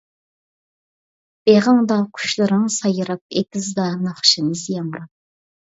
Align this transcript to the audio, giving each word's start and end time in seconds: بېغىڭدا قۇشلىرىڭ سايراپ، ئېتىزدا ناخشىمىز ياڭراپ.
بېغىڭدا 1.49 1.99
قۇشلىرىڭ 2.17 2.65
سايراپ، 2.79 3.25
ئېتىزدا 3.39 3.87
ناخشىمىز 4.09 4.69
ياڭراپ. 4.77 5.17